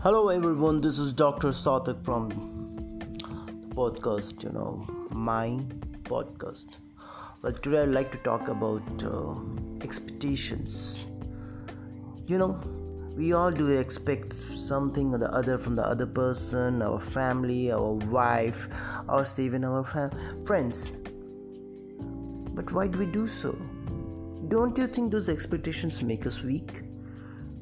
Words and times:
Hello 0.00 0.28
everyone, 0.28 0.80
this 0.80 0.96
is 1.00 1.12
Dr. 1.12 1.48
Satak 1.48 2.04
from 2.04 2.28
the 2.28 3.74
podcast, 3.74 4.44
you 4.44 4.50
know, 4.50 4.86
my 5.10 5.58
podcast. 6.04 6.66
Well, 7.42 7.52
today 7.52 7.82
I'd 7.82 7.88
like 7.88 8.12
to 8.12 8.18
talk 8.18 8.46
about 8.46 9.04
uh, 9.04 9.34
expectations. 9.82 11.04
You 12.28 12.38
know, 12.38 12.60
we 13.16 13.32
all 13.32 13.50
do 13.50 13.70
expect 13.70 14.34
something 14.34 15.12
or 15.12 15.18
the 15.18 15.34
other 15.34 15.58
from 15.58 15.74
the 15.74 15.84
other 15.84 16.06
person, 16.06 16.80
our 16.80 17.00
family, 17.00 17.72
our 17.72 17.94
wife, 17.94 18.68
or 19.08 19.26
even 19.38 19.64
our 19.64 19.82
fam- 19.82 20.44
friends. 20.44 20.92
But 22.54 22.70
why 22.70 22.86
do 22.86 23.00
we 23.00 23.06
do 23.06 23.26
so? 23.26 23.50
Don't 24.46 24.78
you 24.78 24.86
think 24.86 25.10
those 25.10 25.28
expectations 25.28 26.04
make 26.04 26.24
us 26.24 26.44
weak? 26.44 26.84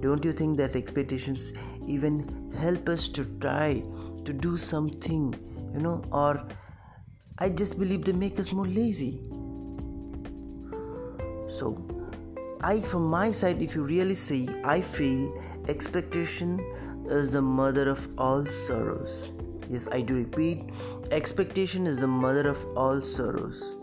Don't 0.00 0.24
you 0.24 0.32
think 0.32 0.56
that 0.56 0.76
expectations 0.76 1.52
even 1.86 2.52
help 2.58 2.88
us 2.88 3.06
to 3.08 3.24
try 3.40 3.82
to 4.24 4.32
do 4.32 4.56
something, 4.56 5.34
you 5.74 5.80
know, 5.80 6.02
or 6.10 6.46
I 7.38 7.48
just 7.50 7.78
believe 7.78 8.04
they 8.04 8.12
make 8.12 8.38
us 8.38 8.52
more 8.52 8.66
lazy? 8.66 9.20
So, 11.48 11.84
I, 12.62 12.80
from 12.80 13.04
my 13.04 13.32
side, 13.32 13.60
if 13.60 13.74
you 13.74 13.82
really 13.82 14.14
see, 14.14 14.48
I 14.64 14.80
feel 14.80 15.42
expectation 15.68 16.60
is 17.06 17.32
the 17.32 17.42
mother 17.42 17.88
of 17.88 18.08
all 18.18 18.46
sorrows. 18.46 19.30
Yes, 19.68 19.88
I 19.90 20.00
do 20.00 20.14
repeat, 20.14 20.64
expectation 21.10 21.86
is 21.86 21.98
the 21.98 22.06
mother 22.06 22.48
of 22.48 22.64
all 22.76 23.02
sorrows. 23.02 23.76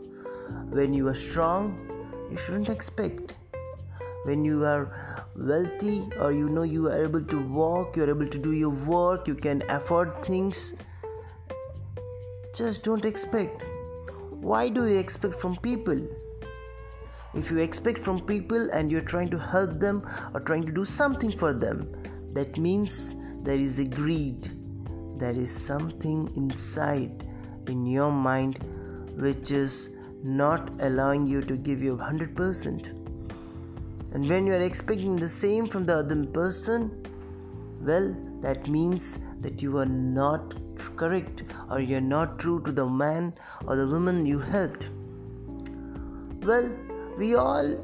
When 0.70 0.94
you 0.94 1.08
are 1.08 1.16
strong, 1.16 1.78
you 2.32 2.38
shouldn't 2.38 2.70
expect 2.70 3.34
when 4.30 4.44
you 4.46 4.66
are 4.66 4.84
wealthy 5.36 5.98
or 6.20 6.32
you 6.32 6.50
know 6.50 6.64
you 6.64 6.88
are 6.88 7.02
able 7.04 7.24
to 7.34 7.42
walk 7.62 7.98
you 7.98 8.04
are 8.04 8.14
able 8.18 8.28
to 8.36 8.46
do 8.50 8.54
your 8.66 8.76
work 8.96 9.28
you 9.28 9.36
can 9.48 9.64
afford 9.80 10.22
things 10.24 10.74
just 12.58 12.82
don't 12.82 13.06
expect. 13.06 13.64
Why 14.32 14.68
do 14.68 14.88
you 14.88 14.98
expect 14.98 15.36
from 15.36 15.58
people? 15.58 16.00
If 17.36 17.52
you 17.52 17.60
expect 17.60 18.00
from 18.00 18.22
people 18.22 18.72
and 18.72 18.92
you're 18.92 19.10
trying 19.14 19.30
to 19.30 19.38
help 19.38 19.80
them 19.80 20.02
or 20.34 20.40
trying 20.40 20.66
to 20.66 20.72
do 20.72 20.84
something 20.84 21.38
for 21.38 21.54
them 21.54 21.94
that 22.34 22.58
means 22.58 23.14
there 23.44 23.62
is 23.68 23.78
a 23.78 23.84
greed. 23.84 24.50
There 25.20 25.36
is 25.36 25.56
something 25.56 26.32
inside 26.36 27.30
in 27.68 27.86
your 27.86 28.12
mind 28.12 28.58
which 29.18 29.52
is 29.52 29.90
not 30.24 30.72
allowing 30.82 31.28
you 31.28 31.42
to 31.44 31.56
give 31.56 31.84
your 31.84 31.98
100% 31.98 33.07
and 34.14 34.28
when 34.28 34.48
you 34.48 34.54
are 34.54 34.62
expecting 34.62 35.16
the 35.16 35.30
same 35.30 35.68
from 35.68 35.86
the 35.86 35.98
other 35.98 36.26
person, 36.26 37.06
well, 37.82 38.16
that 38.42 38.68
means 38.68 39.20
that 39.42 39.62
you 39.62 39.78
are 39.78 39.86
not 39.86 40.56
correct 40.96 41.44
or 41.70 41.80
you 41.80 41.98
are 41.98 42.02
not 42.02 42.40
true 42.40 42.62
to 42.64 42.72
the 42.72 42.86
man 42.86 43.34
or 43.66 43.76
the 43.76 43.88
woman 43.88 44.26
you 44.26 44.40
helped. 44.40 44.90
Well, 46.44 46.70
we 47.18 47.36
all 47.36 47.84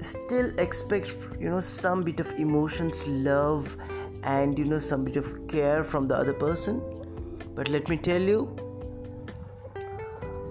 still 0.00 0.58
expect, 0.58 1.16
you 1.38 1.50
know, 1.50 1.60
some 1.60 2.02
bit 2.02 2.20
of 2.20 2.30
emotions, 2.38 3.06
love, 3.08 3.76
and 4.22 4.58
you 4.58 4.64
know, 4.64 4.78
some 4.78 5.04
bit 5.04 5.16
of 5.16 5.48
care 5.48 5.84
from 5.84 6.08
the 6.08 6.16
other 6.16 6.32
person. 6.32 6.80
But 7.54 7.68
let 7.68 7.88
me 7.88 7.96
tell 7.96 8.20
you, 8.20 8.56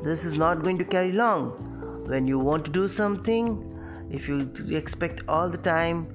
this 0.04 0.26
is 0.26 0.38
not 0.38 0.62
going 0.64 0.78
to 0.78 0.86
carry 0.86 1.12
long. 1.12 1.52
When 2.08 2.28
you 2.28 2.40
want 2.40 2.66
to 2.66 2.72
do 2.72 2.88
something, 2.88 3.77
if 4.10 4.28
you 4.28 4.50
expect 4.70 5.22
all 5.28 5.50
the 5.50 5.58
time 5.58 6.08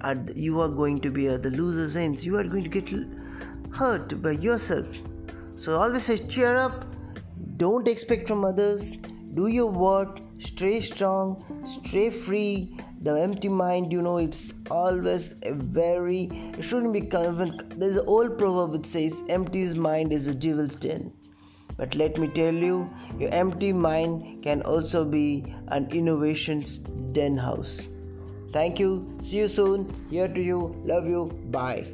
uh, 0.00 0.14
you 0.34 0.60
are 0.60 0.68
going 0.68 1.00
to 1.00 1.10
be 1.10 1.28
at 1.28 1.42
the 1.42 1.50
loser's 1.50 1.96
ends. 1.96 2.24
You 2.24 2.36
are 2.36 2.44
going 2.44 2.64
to 2.64 2.80
get 2.80 2.88
hurt 3.72 4.20
by 4.22 4.32
yourself. 4.32 4.86
So 5.58 5.78
always 5.78 6.04
say 6.04 6.18
cheer 6.18 6.56
up. 6.56 6.84
Don't 7.56 7.88
expect 7.88 8.28
from 8.28 8.44
others. 8.44 8.96
Do 9.34 9.46
your 9.46 9.70
work. 9.70 10.20
Stay 10.38 10.80
strong. 10.80 11.44
Stay 11.64 12.10
free. 12.10 12.78
The 13.00 13.20
empty 13.20 13.48
mind 13.48 13.92
you 13.92 14.02
know 14.02 14.16
it's 14.16 14.52
always 14.70 15.34
a 15.42 15.52
very 15.54 16.24
it 16.58 16.62
shouldn't 16.62 16.92
be 16.92 17.02
convinced 17.02 17.78
there's 17.78 17.96
an 17.96 18.04
old 18.06 18.36
proverb 18.36 18.72
which 18.72 18.86
says 18.86 19.22
empty 19.28 19.62
mind 19.74 20.12
is 20.12 20.26
a 20.26 20.34
devil's 20.34 20.74
den 20.74 21.12
but 21.76 21.94
let 21.94 22.18
me 22.18 22.28
tell 22.28 22.54
you, 22.54 22.88
your 23.18 23.30
empty 23.32 23.72
mind 23.72 24.42
can 24.42 24.62
also 24.62 25.04
be 25.04 25.44
an 25.68 25.90
innovation's 25.90 26.78
den 27.18 27.36
house. 27.36 27.86
Thank 28.52 28.78
you. 28.78 29.18
See 29.20 29.38
you 29.38 29.48
soon. 29.48 29.86
Here 30.10 30.28
to 30.28 30.42
you. 30.42 30.72
Love 30.84 31.06
you. 31.06 31.26
Bye. 31.50 31.86